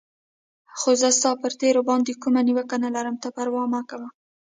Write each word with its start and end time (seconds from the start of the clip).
خو 0.79 0.89
زه 1.01 1.09
ستا 1.17 1.31
پر 1.41 1.51
تېر 1.61 1.75
باندې 1.89 2.13
کومه 2.21 2.41
نیوکه 2.47 2.77
نه 2.83 2.89
لرم، 2.95 3.15
ته 3.23 3.29
پروا 3.35 3.63
مه 3.73 3.81
کوه. 3.89 4.07